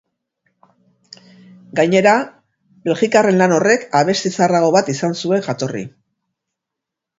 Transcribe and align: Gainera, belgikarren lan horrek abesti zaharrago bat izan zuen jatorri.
Gainera, 1.79 2.13
belgikarren 2.89 3.39
lan 3.43 3.55
horrek 3.59 3.87
abesti 4.01 4.33
zaharrago 4.41 4.75
bat 4.79 4.93
izan 4.97 5.17
zuen 5.23 5.47
jatorri. 5.51 5.87